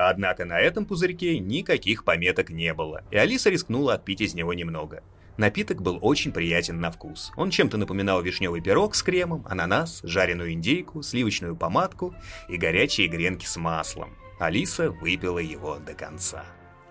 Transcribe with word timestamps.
Однако 0.00 0.44
на 0.44 0.60
этом 0.60 0.86
пузырьке 0.86 1.40
никаких 1.40 2.04
пометок 2.04 2.50
не 2.50 2.72
было, 2.72 3.02
и 3.10 3.16
Алиса 3.16 3.50
рискнула 3.50 3.94
отпить 3.94 4.20
из 4.20 4.32
него 4.32 4.54
немного. 4.54 5.02
Напиток 5.36 5.82
был 5.82 5.98
очень 6.00 6.30
приятен 6.30 6.80
на 6.80 6.92
вкус. 6.92 7.32
Он 7.36 7.50
чем-то 7.50 7.76
напоминал 7.78 8.22
вишневый 8.22 8.60
пирог 8.60 8.94
с 8.94 9.02
кремом, 9.02 9.44
ананас, 9.48 10.00
жареную 10.04 10.52
индейку, 10.52 11.02
сливочную 11.02 11.56
помадку 11.56 12.14
и 12.48 12.56
горячие 12.56 13.08
гренки 13.08 13.44
с 13.44 13.56
маслом. 13.56 14.14
Алиса 14.38 14.92
выпила 14.92 15.40
его 15.40 15.78
до 15.84 15.94
конца. 15.94 16.44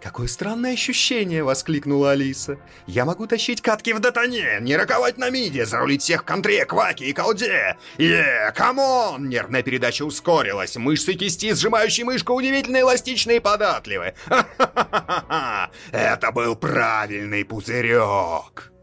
«Какое 0.08 0.30
странное 0.30 0.72
ощущение!»— 0.72 1.44
воскликнула 1.44 2.12
Алиса. 2.12 2.58
«Я 2.86 3.04
могу 3.04 3.28
тащить 3.28 3.62
катки 3.62 3.92
в 3.92 4.00
доте, 4.00 4.58
доминировать 4.62 5.18
на 5.18 5.30
миде, 5.30 5.66
зарулить 5.66 6.02
всех 6.02 6.22
в 6.22 6.26
контре, 6.26 6.66
кваке 6.66 7.08
и 7.08 7.14
колде! 7.14 7.76
Yeah, 7.98 8.54
come 8.56 8.88
on!» 8.88 9.28
Нервная 9.28 9.64
передача 9.64 10.04
ускорилась, 10.04 10.78
мышцы 10.78 11.14
кисти, 11.16 11.54
сжимающие 11.54 12.06
мышку, 12.06 12.36
удивительно 12.36 12.80
эластичные 12.80 13.38
и 13.38 13.42
податливы. 13.42 14.14
Ха-ха-ха-ха! 14.28 15.72
Это 15.92 16.32
был 16.32 16.56
правильный 16.56 17.44
пузырек! 17.44 18.77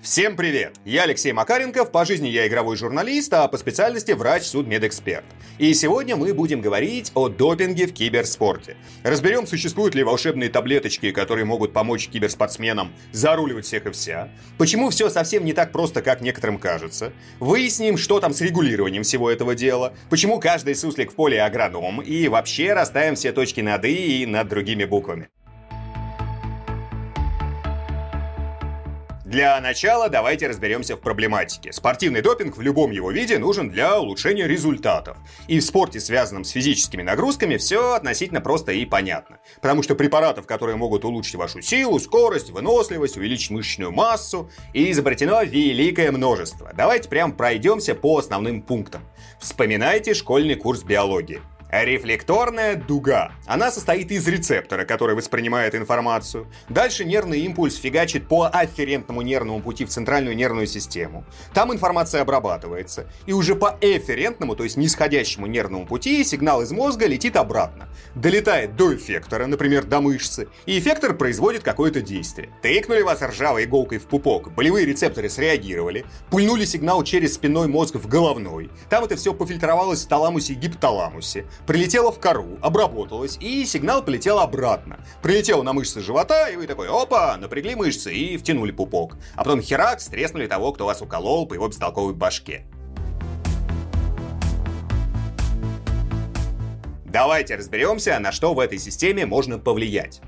Всем 0.00 0.36
привет! 0.36 0.76
Я 0.84 1.02
Алексей 1.02 1.32
Макаренков, 1.32 1.90
по 1.90 2.04
жизни 2.04 2.28
я 2.28 2.46
игровой 2.46 2.76
журналист, 2.76 3.34
а 3.34 3.48
по 3.48 3.58
специальности 3.58 4.12
врач-судмедэксперт. 4.12 5.24
И 5.58 5.74
сегодня 5.74 6.14
мы 6.14 6.32
будем 6.32 6.60
говорить 6.60 7.10
о 7.14 7.28
допинге 7.28 7.88
в 7.88 7.92
киберспорте. 7.92 8.76
Разберем, 9.02 9.44
существуют 9.44 9.96
ли 9.96 10.04
волшебные 10.04 10.50
таблеточки, 10.50 11.10
которые 11.10 11.44
могут 11.46 11.72
помочь 11.72 12.08
киберспортсменам 12.08 12.92
заруливать 13.10 13.66
всех 13.66 13.86
и 13.86 13.90
вся. 13.90 14.28
Почему 14.56 14.90
все 14.90 15.10
совсем 15.10 15.44
не 15.44 15.52
так 15.52 15.72
просто, 15.72 16.00
как 16.00 16.20
некоторым 16.20 16.58
кажется. 16.58 17.12
Выясним, 17.40 17.98
что 17.98 18.20
там 18.20 18.32
с 18.32 18.40
регулированием 18.40 19.02
всего 19.02 19.28
этого 19.28 19.56
дела. 19.56 19.94
Почему 20.10 20.38
каждый 20.38 20.76
суслик 20.76 21.10
в 21.10 21.16
поле 21.16 21.42
агроном. 21.42 22.00
И 22.02 22.28
вообще 22.28 22.72
расставим 22.72 23.16
все 23.16 23.32
точки 23.32 23.62
над 23.62 23.84
«и» 23.84 24.22
и 24.22 24.26
над 24.26 24.48
другими 24.48 24.84
буквами. 24.84 25.28
Для 29.28 29.60
начала 29.60 30.08
давайте 30.08 30.46
разберемся 30.46 30.96
в 30.96 31.00
проблематике. 31.00 31.70
Спортивный 31.70 32.22
допинг 32.22 32.56
в 32.56 32.62
любом 32.62 32.92
его 32.92 33.10
виде 33.10 33.36
нужен 33.36 33.68
для 33.68 34.00
улучшения 34.00 34.48
результатов. 34.48 35.18
И 35.48 35.60
в 35.60 35.64
спорте, 35.64 36.00
связанном 36.00 36.44
с 36.44 36.50
физическими 36.50 37.02
нагрузками, 37.02 37.58
все 37.58 37.92
относительно 37.92 38.40
просто 38.40 38.72
и 38.72 38.86
понятно. 38.86 39.36
Потому 39.60 39.82
что 39.82 39.94
препаратов, 39.94 40.46
которые 40.46 40.76
могут 40.76 41.04
улучшить 41.04 41.34
вашу 41.34 41.60
силу, 41.60 42.00
скорость, 42.00 42.48
выносливость, 42.48 43.18
увеличить 43.18 43.50
мышечную 43.50 43.92
массу, 43.92 44.50
изобретено 44.72 45.42
великое 45.42 46.10
множество. 46.10 46.72
Давайте 46.74 47.10
прям 47.10 47.32
пройдемся 47.32 47.94
по 47.94 48.16
основным 48.16 48.62
пунктам. 48.62 49.02
Вспоминайте 49.38 50.14
школьный 50.14 50.54
курс 50.54 50.84
биологии. 50.84 51.42
Рефлекторная 51.70 52.76
дуга. 52.76 53.32
Она 53.46 53.70
состоит 53.70 54.10
из 54.10 54.26
рецептора, 54.26 54.86
который 54.86 55.14
воспринимает 55.14 55.74
информацию. 55.74 56.46
Дальше 56.70 57.04
нервный 57.04 57.40
импульс 57.40 57.76
фигачит 57.76 58.26
по 58.26 58.46
афферентному 58.46 59.20
нервному 59.20 59.60
пути 59.60 59.84
в 59.84 59.90
центральную 59.90 60.34
нервную 60.34 60.66
систему. 60.66 61.26
Там 61.52 61.70
информация 61.70 62.22
обрабатывается. 62.22 63.06
И 63.26 63.34
уже 63.34 63.54
по 63.54 63.76
эфферентному, 63.82 64.56
то 64.56 64.64
есть 64.64 64.78
нисходящему 64.78 65.46
нервному 65.46 65.84
пути, 65.84 66.24
сигнал 66.24 66.62
из 66.62 66.70
мозга 66.70 67.06
летит 67.06 67.36
обратно. 67.36 67.88
Долетает 68.14 68.74
до 68.76 68.96
эффектора, 68.96 69.44
например, 69.44 69.84
до 69.84 70.00
мышцы. 70.00 70.48
И 70.64 70.78
эффектор 70.78 71.14
производит 71.14 71.64
какое-то 71.64 72.00
действие. 72.00 72.48
Тыкнули 72.62 73.02
вас 73.02 73.20
ржавой 73.20 73.64
иголкой 73.64 73.98
в 73.98 74.06
пупок, 74.06 74.54
болевые 74.54 74.86
рецепторы 74.86 75.28
среагировали, 75.28 76.06
пульнули 76.30 76.64
сигнал 76.64 77.04
через 77.04 77.34
спинной 77.34 77.68
мозг 77.68 77.96
в 77.96 78.08
головной. 78.08 78.70
Там 78.88 79.04
это 79.04 79.16
все 79.16 79.34
пофильтровалось 79.34 80.04
в 80.04 80.08
таламусе 80.08 80.54
и 80.54 80.56
гипоталамусе 80.56 81.44
прилетела 81.66 82.12
в 82.12 82.18
кору, 82.18 82.58
обработалась, 82.62 83.36
и 83.40 83.64
сигнал 83.64 84.02
полетел 84.02 84.38
обратно. 84.38 84.98
Прилетел 85.22 85.62
на 85.62 85.72
мышцы 85.72 86.00
живота, 86.00 86.48
и 86.48 86.56
вы 86.56 86.66
такой, 86.66 86.88
опа, 86.88 87.36
напрягли 87.36 87.74
мышцы 87.74 88.12
и 88.12 88.36
втянули 88.36 88.70
пупок. 88.70 89.16
А 89.34 89.44
потом 89.44 89.62
херакс, 89.62 90.06
треснули 90.06 90.46
того, 90.46 90.72
кто 90.72 90.86
вас 90.86 91.02
уколол 91.02 91.46
по 91.46 91.54
его 91.54 91.68
бестолковой 91.68 92.14
башке. 92.14 92.64
Давайте 97.04 97.56
разберемся, 97.56 98.18
на 98.18 98.32
что 98.32 98.52
в 98.52 98.60
этой 98.60 98.78
системе 98.78 99.24
можно 99.24 99.58
повлиять. 99.58 100.20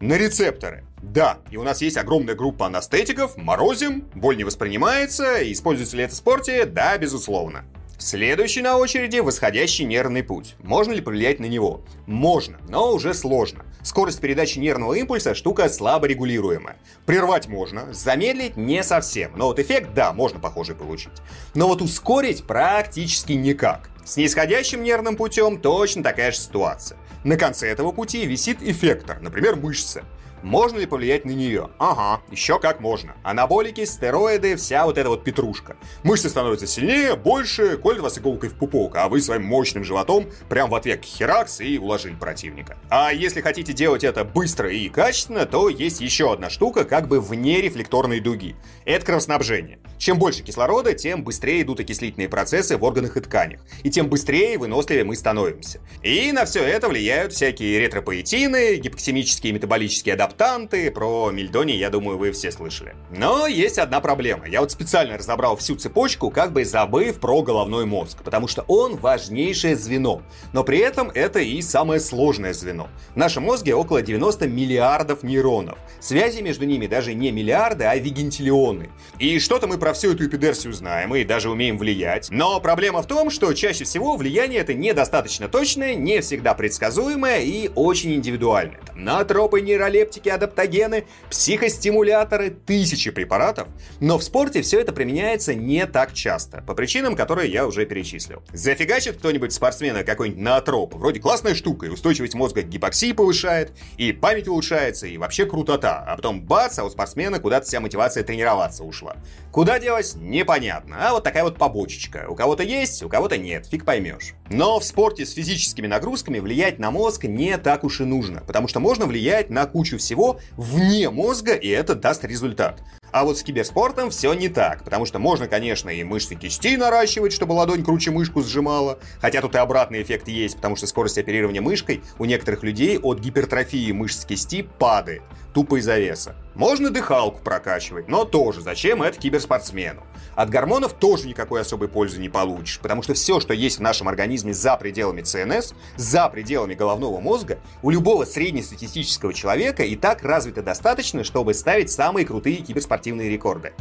На 0.00 0.16
рецепторы. 0.16 0.84
Да, 1.02 1.38
и 1.50 1.56
у 1.56 1.64
нас 1.64 1.82
есть 1.82 1.96
огромная 1.96 2.36
группа 2.36 2.66
анестетиков, 2.66 3.36
морозим, 3.36 4.08
боль 4.14 4.36
не 4.36 4.44
воспринимается, 4.44 5.50
используется 5.52 5.96
ли 5.96 6.04
это 6.04 6.14
в 6.14 6.16
спорте? 6.16 6.64
Да, 6.64 6.96
безусловно. 6.96 7.64
Следующий 8.00 8.62
на 8.62 8.76
очереди– 8.76 9.18
восходящий 9.18 9.84
нервный 9.84 10.22
путь. 10.22 10.54
Можно 10.62 10.92
ли 10.92 11.00
повлиять 11.00 11.40
на 11.40 11.46
него? 11.46 11.80
Можно, 12.06 12.60
но 12.68 12.92
уже 12.92 13.12
сложно. 13.12 13.64
Скорость 13.82 14.20
передачи 14.20 14.60
нервного 14.60 14.94
импульса– 14.94 15.34
штука 15.36 15.68
слабо 15.68 16.06
регулируемая. 16.06 16.76
Прервать 17.06 17.48
можно, 17.48 17.92
замедлить 17.92 18.56
не 18.56 18.84
совсем, 18.84 19.32
но 19.34 19.46
вот 19.46 19.58
эффект, 19.58 19.94
да, 19.94 20.12
можно 20.12 20.38
похожий 20.38 20.76
получить. 20.76 21.10
Но 21.54 21.66
вот 21.66 21.82
ускорить 21.82 22.44
практически 22.44 23.32
никак. 23.32 23.90
С 24.04 24.16
нисходящим 24.16 24.84
нервным 24.84 25.16
путем 25.16 25.60
точно 25.60 26.04
такая 26.04 26.30
же 26.30 26.38
ситуация. 26.38 26.98
На 27.24 27.36
конце 27.36 27.68
этого 27.68 27.90
пути 27.90 28.24
висит 28.26 28.62
эффектор, 28.62 29.20
например, 29.20 29.56
мышца. 29.56 30.04
Можно 30.42 30.78
ли 30.78 30.86
повлиять 30.86 31.24
на 31.24 31.30
нее? 31.30 31.70
Ага, 31.78 32.22
еще 32.30 32.58
как 32.58 32.80
можно. 32.80 33.14
Анаболики, 33.22 33.84
стероиды, 33.84 34.56
вся 34.56 34.84
вот 34.84 34.98
эта 34.98 35.08
вот 35.08 35.24
петрушка. 35.24 35.76
Мышцы 36.02 36.28
становятся 36.28 36.66
сильнее, 36.66 37.16
больше, 37.16 37.76
колят 37.76 38.00
вас 38.00 38.18
иголкой 38.18 38.50
в 38.50 38.54
пупок, 38.54 38.96
а 38.96 39.08
вы 39.08 39.20
своим 39.20 39.44
мощным 39.44 39.84
животом 39.84 40.26
прям 40.48 40.70
в 40.70 40.74
ответ 40.74 41.04
херакс 41.04 41.60
и 41.60 41.78
уложили 41.78 42.14
противника. 42.14 42.76
А 42.90 43.12
если 43.12 43.40
хотите 43.40 43.72
делать 43.72 44.04
это 44.04 44.24
быстро 44.24 44.70
и 44.70 44.88
качественно, 44.88 45.46
то 45.46 45.68
есть 45.68 46.00
еще 46.00 46.32
одна 46.32 46.50
штука 46.50 46.84
как 46.84 47.08
бы 47.08 47.20
вне 47.20 47.60
рефлекторной 47.60 48.20
дуги. 48.20 48.56
Это 48.84 49.04
кровоснабжение. 49.06 49.78
Чем 49.98 50.18
больше 50.18 50.42
кислорода, 50.42 50.94
тем 50.94 51.24
быстрее 51.24 51.62
идут 51.62 51.80
окислительные 51.80 52.28
процессы 52.28 52.76
в 52.76 52.84
органах 52.84 53.16
и 53.16 53.20
тканях. 53.20 53.60
И 53.82 53.90
тем 53.90 54.08
быстрее 54.08 54.54
и 54.54 54.56
выносливее 54.56 55.04
мы 55.04 55.16
становимся. 55.16 55.80
И 56.02 56.30
на 56.32 56.44
все 56.44 56.62
это 56.62 56.88
влияют 56.88 57.32
всякие 57.32 57.80
ретропоэтины, 57.80 58.76
гипоксимические 58.76 59.52
метаболические 59.52 60.14
адаптации, 60.14 60.27
адаптанты, 60.28 60.90
про 60.90 61.30
мельдони, 61.30 61.72
я 61.72 61.88
думаю, 61.90 62.18
вы 62.18 62.32
все 62.32 62.52
слышали. 62.52 62.94
Но 63.10 63.46
есть 63.46 63.78
одна 63.78 64.00
проблема. 64.00 64.46
Я 64.46 64.60
вот 64.60 64.70
специально 64.70 65.16
разобрал 65.16 65.56
всю 65.56 65.76
цепочку, 65.76 66.30
как 66.30 66.52
бы 66.52 66.64
забыв 66.64 67.18
про 67.18 67.40
головной 67.42 67.86
мозг, 67.86 68.22
потому 68.22 68.46
что 68.46 68.64
он 68.68 68.96
важнейшее 68.96 69.74
звено. 69.74 70.22
Но 70.52 70.64
при 70.64 70.78
этом 70.78 71.10
это 71.14 71.38
и 71.38 71.62
самое 71.62 72.00
сложное 72.00 72.52
звено. 72.52 72.88
В 73.14 73.16
нашем 73.16 73.44
мозге 73.44 73.74
около 73.74 74.02
90 74.02 74.48
миллиардов 74.48 75.22
нейронов. 75.22 75.78
Связи 76.00 76.42
между 76.42 76.66
ними 76.66 76.86
даже 76.86 77.14
не 77.14 77.30
миллиарды, 77.30 77.84
а 77.84 77.96
вигентиллионы. 77.96 78.90
И 79.18 79.38
что-то 79.38 79.66
мы 79.66 79.78
про 79.78 79.94
всю 79.94 80.12
эту 80.12 80.26
эпидерсию 80.26 80.72
знаем 80.74 81.14
и 81.14 81.24
даже 81.24 81.50
умеем 81.50 81.78
влиять. 81.78 82.28
Но 82.30 82.60
проблема 82.60 83.02
в 83.02 83.06
том, 83.06 83.30
что 83.30 83.52
чаще 83.54 83.84
всего 83.84 84.16
влияние 84.16 84.60
это 84.60 84.74
недостаточно 84.74 85.48
точное, 85.48 85.94
не 85.94 86.20
всегда 86.20 86.54
предсказуемое 86.54 87.40
и 87.40 87.70
очень 87.74 88.14
индивидуальное. 88.14 88.80
Там, 88.86 89.04
натропы, 89.04 89.60
нейролептики, 89.60 90.17
наркотики, 90.18 90.28
адаптогены, 90.28 91.06
психостимуляторы, 91.30 92.50
тысячи 92.50 93.10
препаратов. 93.10 93.68
Но 94.00 94.18
в 94.18 94.24
спорте 94.24 94.62
все 94.62 94.80
это 94.80 94.92
применяется 94.92 95.54
не 95.54 95.86
так 95.86 96.12
часто, 96.12 96.62
по 96.62 96.74
причинам, 96.74 97.16
которые 97.16 97.50
я 97.50 97.66
уже 97.66 97.86
перечислил. 97.86 98.42
Зафигачит 98.52 99.18
кто-нибудь 99.18 99.52
спортсмена 99.52 100.04
какой-нибудь 100.04 100.42
наотроп, 100.42 100.94
вроде 100.94 101.20
классная 101.20 101.54
штука, 101.54 101.86
и 101.86 101.90
устойчивость 101.90 102.34
мозга 102.34 102.62
к 102.62 102.68
гипоксии 102.68 103.12
повышает, 103.12 103.72
и 103.96 104.12
память 104.12 104.48
улучшается, 104.48 105.06
и 105.06 105.16
вообще 105.16 105.46
крутота. 105.46 106.04
А 106.06 106.16
потом 106.16 106.42
бац, 106.42 106.78
а 106.78 106.84
у 106.84 106.90
спортсмена 106.90 107.38
куда-то 107.38 107.66
вся 107.66 107.80
мотивация 107.80 108.24
тренироваться 108.24 108.84
ушла. 108.84 109.16
Куда 109.52 109.78
делать, 109.78 110.14
непонятно. 110.16 110.96
А 111.00 111.12
вот 111.12 111.24
такая 111.24 111.44
вот 111.44 111.56
побочечка. 111.56 112.26
У 112.28 112.34
кого-то 112.34 112.62
есть, 112.62 113.02
у 113.02 113.08
кого-то 113.08 113.38
нет, 113.38 113.66
фиг 113.66 113.84
поймешь. 113.84 114.34
Но 114.50 114.78
в 114.78 114.84
спорте 114.84 115.24
с 115.24 115.32
физическими 115.32 115.86
нагрузками 115.86 116.38
влиять 116.38 116.78
на 116.78 116.90
мозг 116.90 117.24
не 117.24 117.56
так 117.58 117.84
уж 117.84 118.00
и 118.00 118.04
нужно, 118.04 118.42
потому 118.46 118.68
что 118.68 118.80
можно 118.80 119.06
влиять 119.06 119.50
на 119.50 119.66
кучу 119.66 119.98
всего 119.98 120.07
всего 120.08 120.40
вне 120.56 121.10
мозга, 121.10 121.54
и 121.54 121.68
это 121.68 121.94
даст 121.94 122.24
результат. 122.24 122.80
А 123.10 123.24
вот 123.24 123.38
с 123.38 123.42
киберспортом 123.42 124.10
все 124.10 124.34
не 124.34 124.48
так, 124.48 124.84
потому 124.84 125.06
что 125.06 125.18
можно, 125.18 125.48
конечно, 125.48 125.88
и 125.88 126.04
мышцы 126.04 126.34
кисти 126.34 126.76
наращивать, 126.76 127.32
чтобы 127.32 127.52
ладонь 127.52 127.82
круче 127.82 128.10
мышку 128.10 128.42
сжимала, 128.42 128.98
хотя 129.20 129.40
тут 129.40 129.54
и 129.54 129.58
обратный 129.58 130.02
эффект 130.02 130.28
есть, 130.28 130.56
потому 130.56 130.76
что 130.76 130.86
скорость 130.86 131.16
оперирования 131.16 131.62
мышкой 131.62 132.02
у 132.18 132.26
некоторых 132.26 132.62
людей 132.62 132.98
от 132.98 133.18
гипертрофии 133.20 133.92
мышц 133.92 134.26
кисти 134.26 134.62
падает, 134.62 135.22
тупо 135.54 135.78
из-за 135.78 135.98
веса. 135.98 136.36
Можно 136.54 136.90
дыхалку 136.90 137.40
прокачивать, 137.40 138.08
но 138.08 138.24
тоже 138.24 138.60
зачем 138.60 139.00
это 139.02 139.16
киберспортсмену? 139.18 140.02
От 140.34 140.50
гормонов 140.50 140.92
тоже 140.92 141.28
никакой 141.28 141.60
особой 141.60 141.88
пользы 141.88 142.20
не 142.20 142.28
получишь, 142.28 142.80
потому 142.80 143.02
что 143.02 143.14
все, 143.14 143.38
что 143.38 143.54
есть 143.54 143.78
в 143.78 143.80
нашем 143.80 144.08
организме 144.08 144.52
за 144.52 144.76
пределами 144.76 145.22
ЦНС, 145.22 145.72
за 145.96 146.28
пределами 146.28 146.74
головного 146.74 147.20
мозга, 147.20 147.60
у 147.82 147.90
любого 147.90 148.24
среднестатистического 148.24 149.32
человека 149.32 149.84
и 149.84 149.94
так 149.94 150.22
развито 150.22 150.62
достаточно, 150.62 151.22
чтобы 151.22 151.54
ставить 151.54 151.90
самые 151.92 152.26
крутые 152.26 152.56
киберспортивные 152.98 153.30
рекорды. 153.30 153.72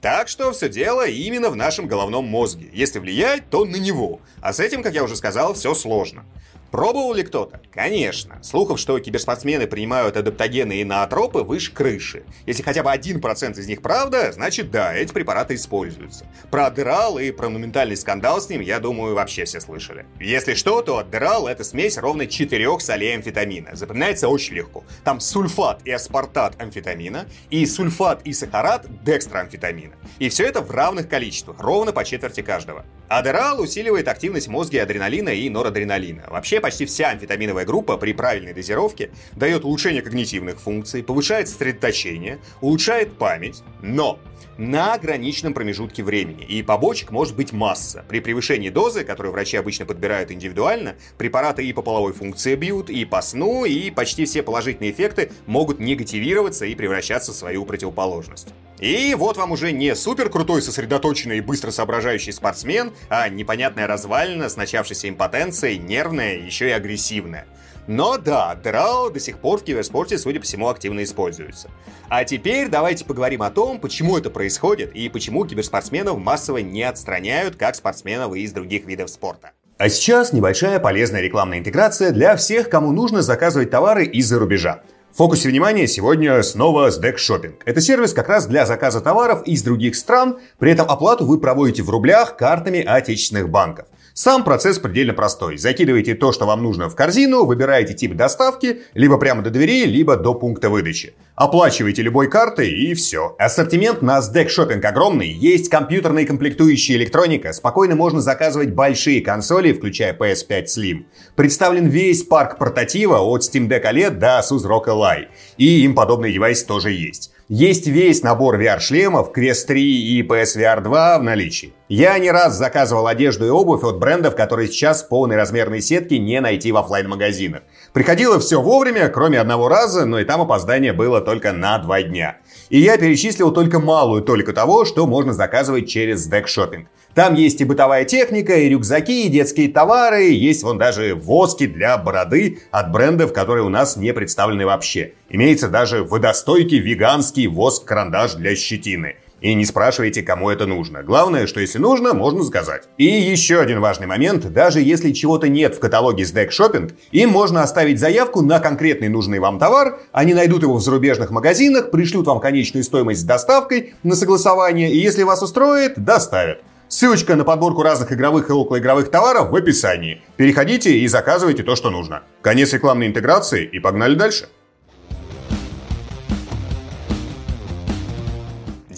Так 0.00 0.28
что 0.28 0.52
все 0.52 0.68
дело 0.68 1.06
именно 1.06 1.50
в 1.50 1.56
нашем 1.56 1.88
головном 1.88 2.24
мозге. 2.24 2.68
Если 2.72 2.98
влиять, 3.00 3.50
то 3.50 3.64
на 3.64 3.76
него. 3.76 4.20
А 4.40 4.52
с 4.52 4.60
этим, 4.60 4.82
как 4.82 4.94
я 4.94 5.02
уже 5.02 5.16
сказал, 5.16 5.54
все 5.54 5.74
сложно. 5.74 6.24
Пробовал 6.70 7.14
ли 7.14 7.22
кто-то? 7.22 7.60
Конечно. 7.72 8.42
Слухов, 8.42 8.78
что 8.78 8.98
киберспортсмены 8.98 9.66
принимают 9.66 10.16
адаптогены 10.16 10.80
и 10.80 10.84
наотропы 10.84 11.40
выше 11.40 11.72
крыши. 11.72 12.24
Если 12.46 12.62
хотя 12.62 12.82
бы 12.82 12.90
1% 12.90 13.58
из 13.58 13.66
них 13.66 13.80
правда, 13.80 14.32
значит 14.32 14.70
да, 14.70 14.94
эти 14.94 15.12
препараты 15.12 15.54
используются. 15.54 16.26
Про 16.50 16.66
Адерал 16.66 17.18
и 17.18 17.30
про 17.30 17.48
монументальный 17.48 17.96
скандал 17.96 18.40
с 18.40 18.48
ним, 18.48 18.60
я 18.60 18.80
думаю, 18.80 19.14
вообще 19.14 19.44
все 19.44 19.60
слышали. 19.60 20.04
Если 20.20 20.54
что, 20.54 20.82
то 20.82 20.98
Адерал 20.98 21.46
это 21.46 21.64
смесь 21.64 21.96
ровно 21.96 22.26
четырех 22.26 22.82
солей 22.82 23.16
амфетамина. 23.16 23.74
Запоминается 23.74 24.28
очень 24.28 24.54
легко. 24.54 24.84
Там 25.04 25.20
сульфат 25.20 25.80
и 25.84 25.90
аспартат 25.90 26.60
амфетамина, 26.60 27.26
и 27.50 27.64
сульфат 27.64 28.22
и 28.24 28.32
сахарат 28.32 28.86
декстроамфетамина. 29.04 29.94
И 30.18 30.28
все 30.28 30.44
это 30.44 30.60
в 30.60 30.70
равных 30.70 31.08
количествах, 31.08 31.60
ровно 31.60 31.92
по 31.92 32.04
четверти 32.04 32.42
каждого. 32.42 32.84
Адерал 33.08 33.60
усиливает 33.60 34.06
активность 34.08 34.48
мозга 34.48 34.82
адреналина 34.82 35.30
и 35.30 35.48
норадреналина. 35.48 36.24
Вообще 36.28 36.57
почти 36.60 36.86
вся 36.86 37.10
амфетаминовая 37.10 37.64
группа 37.64 37.96
при 37.96 38.12
правильной 38.12 38.54
дозировке 38.54 39.10
дает 39.36 39.64
улучшение 39.64 40.02
когнитивных 40.02 40.60
функций, 40.60 41.02
повышает 41.02 41.48
сосредоточение, 41.48 42.38
улучшает 42.60 43.12
память, 43.18 43.62
но 43.82 44.18
на 44.58 44.94
ограниченном 44.94 45.54
промежутке 45.54 46.02
времени. 46.02 46.44
И 46.44 46.62
побочек 46.62 47.10
может 47.10 47.34
быть 47.34 47.52
масса. 47.52 48.04
При 48.08 48.20
превышении 48.20 48.68
дозы, 48.68 49.04
которую 49.04 49.32
врачи 49.32 49.56
обычно 49.56 49.86
подбирают 49.86 50.30
индивидуально, 50.30 50.96
препараты 51.16 51.64
и 51.64 51.72
по 51.72 51.80
половой 51.80 52.12
функции 52.12 52.56
бьют, 52.56 52.90
и 52.90 53.04
по 53.04 53.22
сну, 53.22 53.64
и 53.64 53.90
почти 53.90 54.26
все 54.26 54.42
положительные 54.42 54.90
эффекты 54.90 55.30
могут 55.46 55.78
негативироваться 55.78 56.66
и 56.66 56.74
превращаться 56.74 57.32
в 57.32 57.36
свою 57.36 57.64
противоположность. 57.64 58.48
И 58.80 59.14
вот 59.14 59.36
вам 59.36 59.52
уже 59.52 59.72
не 59.72 59.94
супер 59.94 60.28
крутой, 60.28 60.62
сосредоточенный 60.62 61.38
и 61.38 61.40
быстро 61.40 61.70
соображающий 61.70 62.32
спортсмен, 62.32 62.92
а 63.08 63.28
непонятная 63.28 63.86
развалина 63.86 64.48
с 64.48 64.56
начавшейся 64.56 65.08
импотенцией, 65.08 65.78
нервная, 65.78 66.36
еще 66.36 66.68
и 66.68 66.72
агрессивная. 66.72 67.46
Но 67.88 68.18
да, 68.18 68.54
драу 68.54 69.10
до 69.10 69.18
сих 69.18 69.38
пор 69.38 69.60
в 69.60 69.64
киберспорте, 69.64 70.18
судя 70.18 70.40
по 70.40 70.44
всему, 70.44 70.68
активно 70.68 71.02
используется. 71.02 71.70
А 72.10 72.22
теперь 72.24 72.68
давайте 72.68 73.06
поговорим 73.06 73.42
о 73.42 73.50
том, 73.50 73.80
почему 73.80 74.18
это 74.18 74.28
происходит 74.28 74.94
и 74.94 75.08
почему 75.08 75.46
киберспортсменов 75.46 76.18
массово 76.18 76.58
не 76.58 76.82
отстраняют, 76.82 77.56
как 77.56 77.74
спортсменов 77.74 78.34
из 78.34 78.52
других 78.52 78.84
видов 78.84 79.08
спорта. 79.08 79.52
А 79.78 79.88
сейчас 79.88 80.34
небольшая 80.34 80.80
полезная 80.80 81.22
рекламная 81.22 81.60
интеграция 81.60 82.10
для 82.10 82.36
всех, 82.36 82.68
кому 82.68 82.92
нужно 82.92 83.22
заказывать 83.22 83.70
товары 83.70 84.04
из-за 84.04 84.38
рубежа. 84.38 84.82
В 85.10 85.16
фокусе 85.16 85.48
внимания 85.48 85.86
сегодня 85.86 86.42
снова 86.42 86.90
SDEC 86.90 87.16
Shopping. 87.16 87.54
Это 87.64 87.80
сервис 87.80 88.12
как 88.12 88.28
раз 88.28 88.46
для 88.46 88.66
заказа 88.66 89.00
товаров 89.00 89.42
из 89.46 89.62
других 89.62 89.96
стран, 89.96 90.38
при 90.58 90.72
этом 90.72 90.86
оплату 90.90 91.24
вы 91.24 91.40
проводите 91.40 91.82
в 91.82 91.88
рублях 91.88 92.36
картами 92.36 92.84
отечественных 92.84 93.48
банков. 93.48 93.86
Сам 94.18 94.42
процесс 94.42 94.80
предельно 94.80 95.14
простой. 95.14 95.58
Закидываете 95.58 96.16
то, 96.16 96.32
что 96.32 96.44
вам 96.44 96.60
нужно 96.60 96.90
в 96.90 96.96
корзину, 96.96 97.44
выбираете 97.44 97.94
тип 97.94 98.16
доставки, 98.16 98.80
либо 98.94 99.16
прямо 99.16 99.42
до 99.42 99.50
двери, 99.50 99.84
либо 99.84 100.16
до 100.16 100.34
пункта 100.34 100.70
выдачи. 100.70 101.14
Оплачиваете 101.36 102.02
любой 102.02 102.28
картой 102.28 102.68
и 102.68 102.94
все. 102.94 103.36
Ассортимент 103.38 104.02
на 104.02 104.18
SDEC 104.18 104.48
Shopping 104.48 104.84
огромный. 104.84 105.28
Есть 105.28 105.68
компьютерные 105.68 106.26
комплектующие 106.26 106.98
электроника. 106.98 107.52
Спокойно 107.52 107.94
можно 107.94 108.20
заказывать 108.20 108.70
большие 108.70 109.20
консоли, 109.20 109.72
включая 109.72 110.18
PS5 110.18 110.64
Slim. 110.64 111.04
Представлен 111.36 111.86
весь 111.86 112.24
парк 112.24 112.58
портатива 112.58 113.20
от 113.20 113.42
Steam 113.42 113.68
Deck 113.68 113.84
OLED 113.84 114.18
до 114.18 114.40
Asus 114.40 114.66
ROG 114.66 114.86
Ally. 114.86 115.26
И 115.58 115.84
им 115.84 115.94
подобные 115.94 116.32
девайсы 116.32 116.66
тоже 116.66 116.90
есть. 116.90 117.30
Есть 117.50 117.86
весь 117.86 118.22
набор 118.22 118.60
VR-шлемов 118.60 119.32
Quest 119.34 119.68
3 119.68 119.82
и 119.82 120.22
PSVR 120.22 120.82
2 120.82 121.18
в 121.18 121.22
наличии. 121.22 121.72
Я 121.88 122.18
не 122.18 122.30
раз 122.30 122.54
заказывал 122.58 123.06
одежду 123.06 123.46
и 123.46 123.48
обувь 123.48 123.84
от 123.84 123.98
брендов, 123.98 124.36
которые 124.36 124.68
сейчас 124.68 125.02
полной 125.02 125.36
размерной 125.36 125.80
сетке 125.80 126.18
не 126.18 126.42
найти 126.42 126.70
в 126.72 126.76
офлайн 126.76 127.08
магазинах 127.08 127.62
Приходило 127.94 128.38
все 128.38 128.60
вовремя, 128.60 129.08
кроме 129.08 129.40
одного 129.40 129.68
раза, 129.68 130.04
но 130.04 130.18
и 130.18 130.24
там 130.24 130.42
опоздание 130.42 130.92
было 130.92 131.22
только 131.22 131.52
на 131.52 131.78
два 131.78 132.02
дня. 132.02 132.36
И 132.70 132.80
я 132.80 132.98
перечислил 132.98 133.50
только 133.52 133.80
малую 133.80 134.22
только 134.22 134.52
того, 134.52 134.84
что 134.84 135.06
можно 135.06 135.32
заказывать 135.32 135.88
через 135.88 136.28
Shopping. 136.30 136.86
Там 137.14 137.34
есть 137.34 137.60
и 137.60 137.64
бытовая 137.64 138.04
техника, 138.04 138.56
и 138.56 138.68
рюкзаки, 138.68 139.26
и 139.26 139.28
детские 139.28 139.68
товары, 139.68 140.30
есть 140.30 140.62
вон 140.62 140.78
даже 140.78 141.14
воски 141.14 141.66
для 141.66 141.96
бороды 141.96 142.60
от 142.70 142.92
брендов, 142.92 143.32
которые 143.32 143.64
у 143.64 143.68
нас 143.70 143.96
не 143.96 144.12
представлены 144.12 144.66
вообще. 144.66 145.14
Имеется 145.30 145.68
даже 145.68 146.04
водостойкий 146.04 146.78
веганский 146.78 147.46
воск-карандаш 147.46 148.34
для 148.34 148.54
щетины. 148.54 149.16
И 149.40 149.54
не 149.54 149.64
спрашивайте, 149.64 150.22
кому 150.22 150.50
это 150.50 150.66
нужно. 150.66 151.02
Главное, 151.02 151.46
что 151.46 151.60
если 151.60 151.78
нужно, 151.78 152.12
можно 152.12 152.42
заказать. 152.42 152.88
И 152.96 153.04
еще 153.04 153.60
один 153.60 153.80
важный 153.80 154.06
момент. 154.06 154.52
Даже 154.52 154.80
если 154.80 155.12
чего-то 155.12 155.48
нет 155.48 155.74
в 155.74 155.80
каталоге 155.80 156.24
с 156.24 156.32
Deck 156.32 156.48
Shopping, 156.48 156.92
им 157.12 157.30
можно 157.30 157.62
оставить 157.62 158.00
заявку 158.00 158.42
на 158.42 158.58
конкретный 158.58 159.08
нужный 159.08 159.38
вам 159.38 159.58
товар, 159.58 160.00
они 160.12 160.34
найдут 160.34 160.62
его 160.62 160.74
в 160.74 160.82
зарубежных 160.82 161.30
магазинах, 161.30 161.90
пришлют 161.90 162.26
вам 162.26 162.40
конечную 162.40 162.84
стоимость 162.84 163.20
с 163.20 163.24
доставкой 163.24 163.94
на 164.02 164.16
согласование, 164.16 164.90
и 164.90 164.98
если 164.98 165.22
вас 165.22 165.42
устроит, 165.42 165.94
доставят. 165.96 166.62
Ссылочка 166.88 167.36
на 167.36 167.44
подборку 167.44 167.82
разных 167.82 168.12
игровых 168.12 168.48
и 168.48 168.52
околоигровых 168.52 169.10
товаров 169.10 169.50
в 169.50 169.56
описании. 169.56 170.22
Переходите 170.36 170.98
и 170.98 171.06
заказывайте 171.06 171.62
то, 171.62 171.76
что 171.76 171.90
нужно. 171.90 172.22
Конец 172.40 172.72
рекламной 172.72 173.08
интеграции 173.08 173.64
и 173.66 173.78
погнали 173.78 174.14
дальше. 174.14 174.48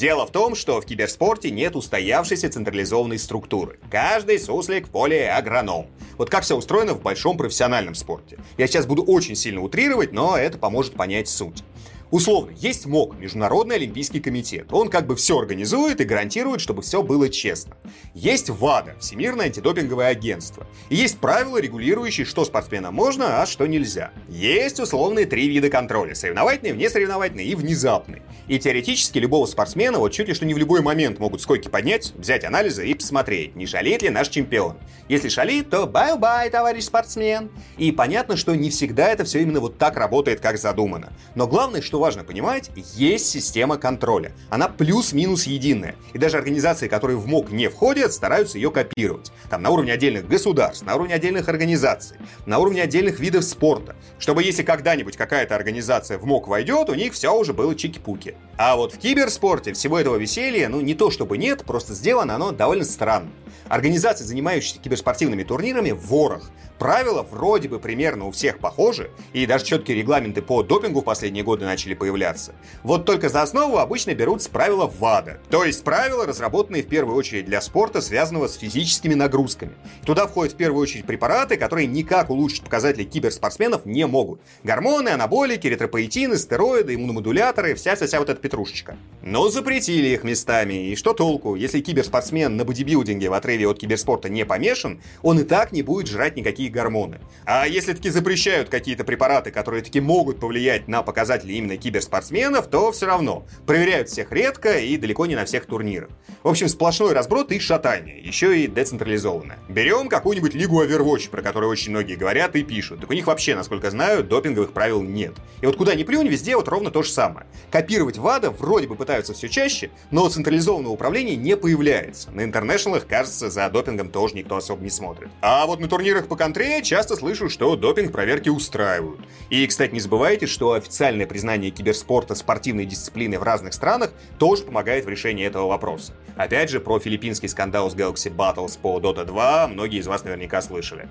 Дело 0.01 0.27
в 0.27 0.31
том, 0.31 0.55
что 0.55 0.81
в 0.81 0.87
киберспорте 0.87 1.51
нет 1.51 1.77
устоявшейся 1.77 2.49
централизованной 2.49 3.19
структуры. 3.19 3.79
Каждый 3.91 4.39
суслик 4.39 4.87
в 4.87 4.91
поле 4.91 5.31
агроном. 5.31 5.89
Вот 6.17 6.31
как 6.31 6.43
все 6.43 6.57
устроено 6.57 6.95
в 6.95 7.03
большом 7.03 7.37
профессиональном 7.37 7.95
спорте. 7.95 8.39
Я 8.57 8.67
сейчас 8.67 8.87
буду 8.87 9.03
очень 9.03 9.37
сильно 9.37 9.61
утрировать, 9.61 10.13
но 10.13 10.39
это 10.39 10.57
поможет 10.57 10.95
понять 10.95 11.29
суть. 11.29 11.63
Условно, 12.11 12.51
есть 12.57 12.87
МОК, 12.87 13.17
Международный 13.19 13.77
Олимпийский 13.77 14.19
комитет. 14.19 14.73
Он 14.73 14.89
как 14.89 15.07
бы 15.07 15.15
все 15.15 15.39
организует 15.39 16.01
и 16.01 16.05
гарантирует, 16.05 16.61
чтобы 16.61 16.83
все 16.83 17.05
было 17.05 17.29
честно. 17.29 17.77
Есть 18.15 18.51
ВАДА, 18.51 18.97
Всемирное 18.99 19.47
антидопинговое 19.47 20.09
агентство. 20.09 20.67
И 20.89 20.97
есть 20.97 21.19
правила, 21.19 21.59
регулирующие, 21.59 22.27
что 22.27 22.45
спортсменам 22.45 22.95
можно, 22.95 23.41
а 23.41 23.47
что 23.47 23.67
нельзя. 23.67 24.11
Есть 24.29 24.81
условные 24.81 25.27
три 25.27 25.49
вида 25.49 25.71
контроля. 25.71 26.17
Соревновательный, 26.17 26.73
внесоревновательный 26.73 27.45
и 27.45 27.55
внезапный. 27.55 28.23
И 28.49 28.59
теоретически 28.59 29.19
любого 29.19 29.47
спортсмена 29.47 29.99
вот 29.99 30.11
чуть 30.11 30.27
ли 30.27 30.35
что 30.35 30.47
не 30.47 30.55
в 30.55 30.59
любой 30.59 30.83
момент 30.83 31.21
могут 31.21 31.41
с 31.41 31.46
койки 31.46 31.69
поднять, 31.69 32.13
взять 32.17 32.45
анализы 32.45 32.89
и 32.89 32.95
посмотреть, 32.95 33.55
не 33.55 33.67
шалит 33.67 34.03
ли 34.03 34.11
наш 34.11 34.29
чемпион. 34.29 34.79
Если 35.09 35.29
шалит, 35.29 35.71
то 35.71 35.87
bye-bye, 35.87 36.51
товарищ 36.51 36.85
спортсмен. 36.85 37.53
И 37.79 37.93
понятно, 37.93 38.37
что 38.37 38.57
не 38.57 38.71
всегда 38.71 39.09
это 39.09 39.23
все 39.23 39.43
именно 39.43 39.61
вот 39.61 39.79
так 39.79 39.97
работает, 39.97 40.41
как 40.41 40.59
задумано. 40.59 41.13
Но 41.37 41.47
главное, 41.47 41.81
что 41.81 42.00
важно 42.01 42.25
понимать, 42.25 42.71
есть 42.97 43.29
система 43.29 43.77
контроля. 43.77 44.33
Она 44.49 44.69
плюс-минус 44.69 45.45
единая. 45.45 45.95
И 46.13 46.19
даже 46.19 46.37
организации, 46.37 46.89
которые 46.89 47.17
в 47.17 47.27
МОК 47.29 47.53
не 47.53 47.69
входят, 47.69 48.13
стараются 48.13 48.59
ее 48.59 48.73
копировать. 48.73 49.31
Там 49.49 49.63
на 49.63 49.71
уровне 49.71 49.93
отдельных 49.93 50.27
государств, 50.27 50.85
на 50.85 50.97
уровне 50.97 51.15
отдельных 51.15 51.49
организаций, 51.49 52.17
на 52.47 52.59
уровне 52.59 52.83
отдельных 52.83 53.21
видов 53.21 53.45
спорта. 53.45 53.95
Чтобы 54.19 54.43
если 54.43 54.63
когда-нибудь 54.63 55.17
какая-то 55.17 55.55
организация 55.55 56.19
в 56.19 56.25
МОК 56.25 56.49
войдет, 56.49 56.91
у 56.91 56.95
них 56.95 57.13
все 57.13 57.33
уже 57.33 57.53
было 57.53 57.75
чики-пуки. 57.75 58.35
А 58.57 58.77
вот 58.77 58.95
в 58.95 58.99
киберспорте 58.99 59.73
всего 59.73 59.99
этого 59.99 60.17
веселья, 60.17 60.69
ну 60.69 60.81
не 60.81 60.95
то 60.95 61.11
чтобы 61.11 61.39
нет, 61.39 61.65
просто 61.65 61.95
сделано 61.95 62.35
оно 62.35 62.53
довольно 62.53 62.85
странно. 62.85 63.31
Организации, 63.71 64.25
занимающиеся 64.25 64.81
киберспортивными 64.81 65.45
турнирами, 65.45 65.93
ворох. 65.93 66.51
Правила 66.81 67.23
вроде 67.23 67.69
бы 67.69 67.79
примерно 67.79 68.27
у 68.27 68.33
всех 68.33 68.59
похожи, 68.59 69.11
и 69.33 69.47
даже 69.47 69.65
четкие 69.65 69.99
регламенты 69.99 70.43
по 70.43 70.65
допингу 70.65 71.03
в 71.03 71.05
последние 71.05 71.45
годы 71.45 71.67
начали 71.67 71.95
появляться. 71.95 72.53
Вот 72.83 73.05
только 73.05 73.29
за 73.29 73.43
основу 73.43 73.79
обычно 73.79 74.13
берутся 74.15 74.51
правила 74.51 74.91
ВАДА, 74.99 75.39
то 75.51 75.63
есть 75.63 75.85
правила, 75.85 76.27
разработанные 76.27 76.83
в 76.83 76.89
первую 76.89 77.17
очередь 77.17 77.45
для 77.45 77.61
спорта, 77.61 78.01
связанного 78.01 78.49
с 78.49 78.57
физическими 78.57 79.15
нагрузками. 79.15 79.73
Туда 80.05 80.27
входят 80.27 80.55
в 80.55 80.57
первую 80.57 80.83
очередь 80.83 81.05
препараты, 81.05 81.57
которые 81.57 81.87
никак 81.87 82.31
улучшить 82.31 82.63
показатели 82.63 83.05
киберспортсменов 83.05 83.87
не 83.87 84.05
могут. 84.05 84.41
Гормоны, 84.65 85.11
анаболики, 85.11 85.69
ретропоэтины, 85.69 86.39
стероиды, 86.39 86.97
иммуномодуляторы, 86.97 87.77
вся-вся-вся 87.77 88.19
вот 88.19 88.31
эта 88.31 88.41
петрушечка. 88.41 88.97
Но 89.23 89.49
запретили 89.49 90.09
их 90.09 90.25
местами, 90.25 90.89
и 90.89 90.97
что 90.97 91.13
толку, 91.13 91.55
если 91.55 91.81
киберспортсмен 91.81 92.57
на 92.57 92.65
бодибилдинге 92.65 93.29
в 93.31 93.35
отрыве 93.35 93.60
от 93.67 93.79
киберспорта 93.79 94.29
не 94.29 94.45
помешан, 94.45 95.01
он 95.23 95.39
и 95.41 95.45
так 95.45 95.73
не 95.73 95.83
будет 95.83 96.07
жрать 96.07 96.37
никакие 96.37 96.71
гормоны. 96.71 97.21
А 97.45 97.67
если 97.67 97.93
таки 97.93 98.11
запрещают 98.11 98.69
какие-то 98.69 99.05
препараты, 99.05 99.51
которые 99.51 99.83
таки 99.83 100.01
могут 100.01 100.41
повлиять 100.41 100.89
на 100.89 101.03
показатели 101.03 101.53
именно 101.53 101.77
киберспортсменов, 101.77 102.69
то 102.69 102.93
все 102.93 103.07
равно 103.07 103.47
проверяют 103.67 104.09
всех 104.09 104.33
редко 104.33 104.79
и 104.79 104.97
далеко 104.97 105.27
не 105.27 105.35
на 105.37 105.45
всех 105.45 105.67
турнирах. 105.67 106.11
В 106.43 106.49
общем, 106.49 106.69
сплошной 106.69 107.13
разброд 107.13 107.53
и 107.53 107.59
шатание, 107.59 108.21
еще 108.21 108.59
и 108.59 108.67
децентрализованное. 108.67 109.59
Берем 109.69 110.09
какую-нибудь 110.09 110.55
лигу 110.55 110.83
Overwatch, 110.83 111.29
про 111.29 111.43
которую 111.43 111.71
очень 111.71 111.91
многие 111.91 112.15
говорят 112.15 112.57
и 112.57 112.63
пишут. 112.63 113.01
Так 113.01 113.11
у 113.11 113.13
них 113.13 113.27
вообще, 113.27 113.55
насколько 113.55 113.91
знаю, 113.91 114.25
допинговых 114.25 114.73
правил 114.73 115.03
нет. 115.03 115.35
И 115.61 115.67
вот 115.67 115.77
куда 115.77 115.95
ни 115.95 116.03
плюнь, 116.03 116.29
везде 116.29 116.57
вот 116.57 116.69
ровно 116.69 116.91
то 116.91 117.03
же 117.03 117.11
самое. 117.11 117.47
Копировать 117.71 118.17
ВАДА 118.17 118.51
вроде 118.51 118.89
бы 118.89 118.95
пытаются 118.95 119.35
все 119.35 119.49
чаще, 119.49 119.91
но 120.11 120.29
централизованного 120.29 120.93
управления 120.93 121.37
не 121.37 121.57
появляется. 121.57 122.31
На 122.31 122.45
интернешнлах, 122.45 123.07
кажется, 123.07 123.50
за 123.51 123.69
допингом 123.69 124.11
тоже 124.11 124.35
никто 124.35 124.57
особо 124.57 124.83
не 124.83 124.91
смотрит. 124.91 125.29
А 125.41 125.67
вот 125.67 125.81
на 125.81 125.89
турнирах 125.89 126.29
по 126.29 126.37
контре 126.37 126.83
часто 126.83 127.17
слышу, 127.17 127.49
что 127.51 127.77
допинг 127.77 128.13
проверки 128.13 128.49
устраивают. 128.49 129.21
И, 129.51 129.67
кстати, 129.67 129.93
не 129.93 130.01
забывайте, 130.01 130.47
что 130.47 130.73
официальное 130.73 131.27
признание 131.27 131.71
киберспорта 131.71 132.35
спортивной 132.35 132.87
дисциплины 132.87 133.39
в 133.39 133.43
разных 133.43 133.75
странах 133.75 134.13
тоже 134.39 134.65
помогает 134.65 135.05
в 135.05 135.09
решении 135.09 135.47
этого 135.47 135.67
вопроса. 135.67 136.15
Опять 136.37 136.71
же, 136.71 136.81
про 136.81 136.99
филиппинский 136.99 137.49
скандал 137.49 137.91
с 137.91 137.95
Galaxy 137.95 138.35
Battles 138.35 138.79
по 138.81 138.99
Dota 138.99 139.25
2 139.25 139.69
многие 139.69 140.01
из 140.01 140.07
вас 140.07 140.25
наверняка 140.25 140.63
слышали. 140.63 141.09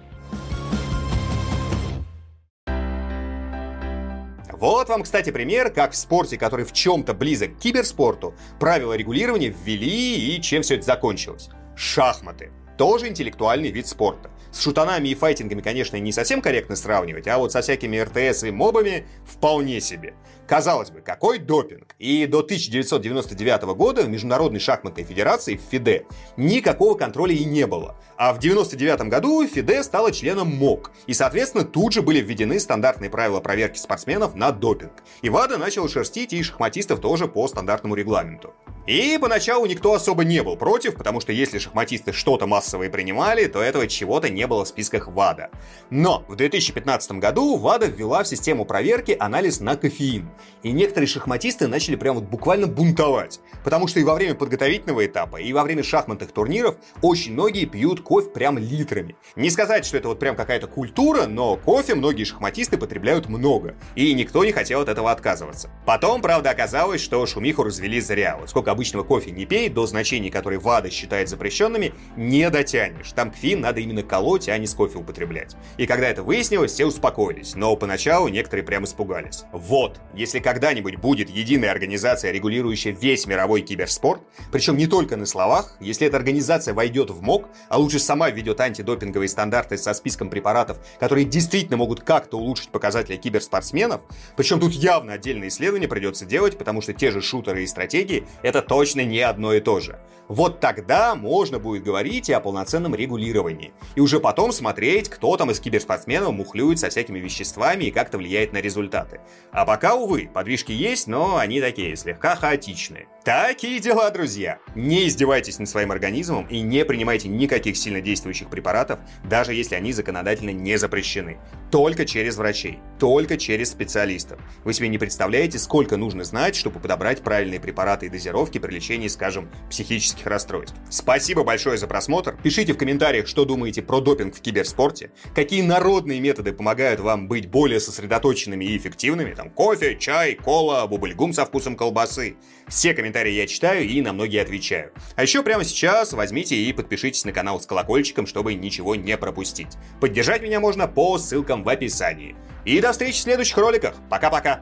Вот 4.59 4.89
вам, 4.89 5.03
кстати, 5.03 5.29
пример, 5.29 5.69
как 5.69 5.93
в 5.93 5.95
спорте, 5.95 6.37
который 6.37 6.65
в 6.65 6.73
чем-то 6.73 7.13
близок 7.13 7.55
к 7.55 7.59
киберспорту, 7.59 8.33
правила 8.59 8.91
регулирования 8.91 9.55
ввели 9.63 10.35
и 10.35 10.41
чем 10.41 10.63
все 10.63 10.75
это 10.75 10.83
закончилось. 10.83 11.49
Шахматы. 11.79 12.51
Тоже 12.77 13.07
интеллектуальный 13.07 13.71
вид 13.71 13.87
спорта. 13.87 14.29
С 14.51 14.61
шутанами 14.61 15.07
и 15.07 15.15
файтингами, 15.15 15.61
конечно, 15.61 15.95
не 15.95 16.11
совсем 16.11 16.41
корректно 16.41 16.75
сравнивать, 16.75 17.25
а 17.29 17.37
вот 17.37 17.53
со 17.53 17.61
всякими 17.61 17.97
РТС 17.99 18.43
и 18.43 18.51
мобами 18.51 19.07
вполне 19.25 19.79
себе. 19.79 20.13
Казалось 20.45 20.89
бы, 20.89 20.99
какой 20.99 21.39
допинг? 21.39 21.95
И 21.97 22.25
до 22.25 22.39
1999 22.39 23.61
года 23.77 24.01
в 24.01 24.09
Международной 24.09 24.59
шахматной 24.59 25.05
федерации, 25.05 25.55
в 25.55 25.61
ФИДЕ, 25.71 26.05
никакого 26.35 26.95
контроля 26.95 27.33
и 27.33 27.45
не 27.45 27.65
было. 27.65 27.95
А 28.17 28.33
в 28.33 28.39
1999 28.39 29.09
году 29.09 29.47
ФИДЕ 29.47 29.81
стала 29.83 30.11
членом 30.11 30.49
МОК, 30.49 30.91
и, 31.07 31.13
соответственно, 31.13 31.63
тут 31.63 31.93
же 31.93 32.01
были 32.01 32.19
введены 32.19 32.59
стандартные 32.59 33.09
правила 33.09 33.39
проверки 33.39 33.77
спортсменов 33.77 34.35
на 34.35 34.51
допинг. 34.51 35.01
И 35.21 35.29
ВАДА 35.29 35.57
начал 35.57 35.87
шерстить 35.87 36.33
и 36.33 36.43
шахматистов 36.43 36.99
тоже 36.99 37.29
по 37.29 37.47
стандартному 37.47 37.95
регламенту. 37.95 38.53
И 38.89 39.19
поначалу 39.21 39.67
никто 39.67 39.93
особо 39.93 40.23
не 40.23 40.41
был 40.41 40.57
против, 40.57 40.95
потому 40.95 41.21
что 41.21 41.31
если 41.31 41.59
шахматисты 41.59 42.11
что-то 42.11 42.47
массовое 42.47 42.89
принимали, 42.89 43.45
то 43.45 43.61
этого 43.61 43.85
чего-то 43.85 44.29
не 44.29 44.47
было 44.47 44.65
в 44.65 44.67
списках 44.67 45.09
ВАДА. 45.09 45.51
Но 45.91 46.25
в 46.27 46.35
2015 46.35 47.11
году 47.19 47.55
ВАДА 47.57 47.85
ввела 47.85 48.23
в 48.23 48.27
систему 48.27 48.65
проверки 48.65 49.15
анализ 49.19 49.59
на 49.59 49.75
кофеин. 49.75 50.31
И 50.63 50.71
некоторые 50.71 51.07
шахматисты 51.07 51.67
начали 51.67 51.97
прям 51.97 52.15
вот 52.15 52.23
буквально 52.23 52.65
бунтовать. 52.65 53.41
Потому 53.63 53.87
что 53.87 53.99
и 53.99 54.03
во 54.03 54.15
время 54.15 54.33
подготовительного 54.33 55.05
этапа, 55.05 55.37
и 55.37 55.53
во 55.53 55.61
время 55.61 55.83
шахматных 55.83 56.31
турниров 56.31 56.75
очень 57.03 57.33
многие 57.33 57.65
пьют 57.65 58.01
кофе 58.01 58.31
прям 58.31 58.57
литрами. 58.57 59.15
Не 59.35 59.51
сказать, 59.51 59.85
что 59.85 59.97
это 59.97 60.07
вот 60.07 60.17
прям 60.17 60.35
какая-то 60.35 60.65
культура, 60.65 61.27
но 61.27 61.57
кофе 61.57 61.93
многие 61.93 62.23
шахматисты 62.23 62.79
потребляют 62.79 63.29
много. 63.29 63.75
И 63.93 64.11
никто 64.15 64.43
не 64.43 64.51
хотел 64.51 64.81
от 64.81 64.89
этого 64.89 65.11
отказываться. 65.11 65.69
Потом, 65.85 66.23
правда, 66.23 66.49
оказалось, 66.49 67.01
что 67.01 67.23
шумиху 67.27 67.61
развели 67.61 68.01
зря. 68.01 68.35
Вот 68.35 68.49
сколько 68.49 68.78
обычного 68.79 69.03
кофе 69.03 69.31
не 69.31 69.45
пей, 69.45 69.67
до 69.67 69.85
значений, 69.85 70.29
которые 70.29 70.57
ВАДА 70.57 70.89
считает 70.89 71.27
запрещенными, 71.27 71.93
не 72.15 72.49
дотянешь. 72.49 73.11
Там 73.11 73.29
кофеин 73.29 73.59
надо 73.59 73.81
именно 73.81 74.03
колоть, 74.03 74.47
а 74.47 74.57
не 74.57 74.67
с 74.67 74.73
кофе 74.73 74.99
употреблять. 74.99 75.57
И 75.75 75.85
когда 75.85 76.07
это 76.07 76.23
выяснилось, 76.23 76.71
все 76.71 76.85
успокоились, 76.85 77.55
но 77.55 77.75
поначалу 77.75 78.29
некоторые 78.29 78.65
прям 78.65 78.85
испугались. 78.85 79.43
Вот, 79.51 79.99
если 80.13 80.39
когда-нибудь 80.39 80.95
будет 80.95 81.29
единая 81.29 81.71
организация, 81.71 82.31
регулирующая 82.31 82.93
весь 82.93 83.27
мировой 83.27 83.59
киберспорт, 83.59 84.21
причем 84.49 84.77
не 84.77 84.87
только 84.87 85.17
на 85.17 85.25
словах, 85.25 85.75
если 85.81 86.07
эта 86.07 86.15
организация 86.15 86.73
войдет 86.73 87.09
в 87.09 87.21
МОК, 87.21 87.49
а 87.67 87.79
лучше 87.79 87.99
сама 87.99 88.29
введет 88.29 88.61
антидопинговые 88.61 89.27
стандарты 89.27 89.77
со 89.77 89.93
списком 89.93 90.29
препаратов, 90.29 90.77
которые 91.01 91.25
действительно 91.25 91.75
могут 91.75 91.99
как-то 91.99 92.37
улучшить 92.37 92.69
показатели 92.69 93.17
киберспортсменов, 93.17 94.03
причем 94.37 94.61
тут 94.61 94.71
явно 94.71 95.11
отдельные 95.11 95.49
исследования 95.49 95.89
придется 95.89 96.25
делать, 96.25 96.57
потому 96.57 96.81
что 96.81 96.93
те 96.93 97.11
же 97.11 97.21
шутеры 97.21 97.63
и 97.63 97.67
стратегии— 97.67 98.25
это 98.41 98.58
точно 98.61 99.01
не 99.01 99.19
одно 99.21 99.53
и 99.53 99.59
то 99.59 99.79
же. 99.79 99.99
Вот 100.29 100.59
тогда 100.59 101.15
можно 101.15 101.57
будет 101.57 101.83
говорить 101.83 102.29
и 102.29 102.33
о 102.33 102.39
полноценном 102.39 102.93
регулировании. 102.93 103.73
И 103.95 103.99
уже 103.99 104.19
потом 104.19 104.51
смотреть, 104.51 105.09
кто 105.09 105.35
там 105.37 105.49
из 105.49 105.59
киберспортсменов 105.59 106.31
мухлюет 106.33 106.77
со 106.77 106.89
всякими 106.89 107.17
веществами 107.17 107.85
и 107.85 107.91
как-то 107.91 108.19
влияет 108.19 108.53
на 108.53 108.61
результаты. 108.61 109.21
А 109.51 109.65
пока, 109.65 109.95
увы, 109.95 110.29
подвижки 110.31 110.71
есть, 110.71 111.07
но 111.07 111.37
они 111.37 111.59
такие, 111.59 111.95
слегка 111.95 112.35
хаотичные. 112.35 113.07
Такие 113.25 113.79
дела, 113.79 114.09
друзья! 114.11 114.59
Не 114.75 115.07
издевайтесь 115.07 115.59
над 115.59 115.67
своим 115.67 115.91
организмом 115.91 116.45
и 116.47 116.61
не 116.61 116.85
принимайте 116.85 117.27
никаких 117.27 117.75
сильнодействующих 117.75 118.49
препаратов, 118.49 118.99
даже 119.23 119.53
если 119.53 119.75
они 119.75 119.93
законодательно 119.93 120.51
не 120.51 120.77
запрещены. 120.77 121.37
Только 121.71 122.05
через 122.05 122.37
врачей, 122.37 122.79
только 122.97 123.37
через 123.37 123.71
специалистов. 123.71 124.39
Вы 124.63 124.73
себе 124.73 124.87
не 124.87 124.97
представляете, 124.97 125.59
сколько 125.59 125.97
нужно 125.97 126.23
знать, 126.23 126.55
чтобы 126.55 126.79
подобрать 126.79 127.21
правильные 127.21 127.59
препараты 127.59 128.05
и 128.05 128.09
дозировки 128.49 128.59
при 128.59 128.73
лечении, 128.73 129.07
скажем, 129.07 129.49
психических 129.69 130.25
расстройств. 130.25 130.75
Спасибо 130.89 131.43
большое 131.43 131.77
за 131.77 131.87
просмотр. 131.87 132.37
Пишите 132.43 132.73
в 132.73 132.77
комментариях, 132.77 133.27
что 133.27 133.45
думаете 133.45 133.81
про 133.81 134.01
допинг 134.01 134.35
в 134.35 134.41
киберспорте, 134.41 135.11
какие 135.35 135.61
народные 135.61 136.19
методы 136.19 136.53
помогают 136.53 136.99
вам 136.99 137.27
быть 137.27 137.49
более 137.49 137.79
сосредоточенными 137.79 138.65
и 138.65 138.77
эффективными, 138.77 139.33
там 139.33 139.49
кофе, 139.49 139.95
чай, 139.95 140.35
кола, 140.35 140.85
бубльгум 140.87 141.33
со 141.33 141.45
вкусом 141.45 141.75
колбасы. 141.75 142.35
Все 142.67 142.93
комментарии 142.93 143.31
я 143.31 143.47
читаю 143.47 143.87
и 143.87 144.01
на 144.01 144.13
многие 144.13 144.41
отвечаю. 144.41 144.91
А 145.15 145.23
еще 145.23 145.43
прямо 145.43 145.63
сейчас 145.63 146.13
возьмите 146.13 146.55
и 146.55 146.73
подпишитесь 146.73 147.25
на 147.25 147.31
канал 147.31 147.59
с 147.61 147.65
колокольчиком, 147.65 148.27
чтобы 148.27 148.53
ничего 148.53 148.95
не 148.95 149.17
пропустить. 149.17 149.77
Поддержать 149.99 150.41
меня 150.41 150.59
можно 150.59 150.87
по 150.87 151.17
ссылкам 151.17 151.63
в 151.63 151.69
описании. 151.69 152.35
И 152.65 152.79
до 152.81 152.91
встречи 152.91 153.17
в 153.17 153.21
следующих 153.21 153.57
роликах. 153.57 153.95
Пока-пока! 154.09 154.61